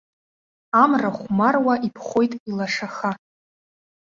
Амра 0.81 1.09
хәмаруа 1.17 1.75
иԥхоит 1.87 2.31
илашаха. 2.49 3.11